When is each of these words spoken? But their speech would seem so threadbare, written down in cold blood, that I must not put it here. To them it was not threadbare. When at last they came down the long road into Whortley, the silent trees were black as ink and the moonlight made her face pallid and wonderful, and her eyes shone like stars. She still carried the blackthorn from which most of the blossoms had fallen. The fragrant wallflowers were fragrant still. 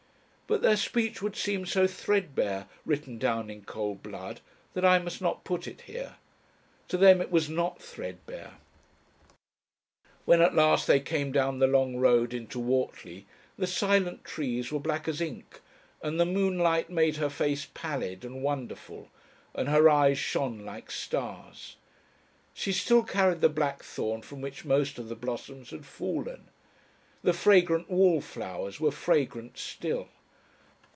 But 0.47 0.61
their 0.61 0.75
speech 0.75 1.21
would 1.21 1.37
seem 1.37 1.65
so 1.65 1.87
threadbare, 1.87 2.67
written 2.85 3.17
down 3.17 3.49
in 3.49 3.61
cold 3.63 4.03
blood, 4.03 4.41
that 4.73 4.83
I 4.83 4.99
must 4.99 5.21
not 5.21 5.45
put 5.45 5.65
it 5.65 5.83
here. 5.83 6.17
To 6.89 6.97
them 6.97 7.21
it 7.21 7.31
was 7.31 7.49
not 7.49 7.81
threadbare. 7.81 8.55
When 10.25 10.41
at 10.41 10.53
last 10.53 10.87
they 10.87 10.99
came 10.99 11.31
down 11.31 11.59
the 11.59 11.67
long 11.67 11.95
road 11.95 12.33
into 12.33 12.59
Whortley, 12.59 13.27
the 13.57 13.65
silent 13.65 14.25
trees 14.25 14.73
were 14.73 14.79
black 14.81 15.07
as 15.07 15.21
ink 15.21 15.61
and 16.03 16.19
the 16.19 16.25
moonlight 16.25 16.89
made 16.89 17.15
her 17.15 17.29
face 17.29 17.65
pallid 17.73 18.25
and 18.25 18.43
wonderful, 18.43 19.09
and 19.55 19.69
her 19.69 19.89
eyes 19.89 20.17
shone 20.19 20.65
like 20.65 20.91
stars. 20.91 21.77
She 22.53 22.73
still 22.73 23.03
carried 23.03 23.39
the 23.39 23.47
blackthorn 23.47 24.21
from 24.21 24.41
which 24.41 24.65
most 24.65 24.99
of 24.99 25.07
the 25.07 25.15
blossoms 25.15 25.69
had 25.69 25.85
fallen. 25.85 26.49
The 27.23 27.31
fragrant 27.31 27.89
wallflowers 27.89 28.81
were 28.81 28.91
fragrant 28.91 29.57
still. 29.57 30.09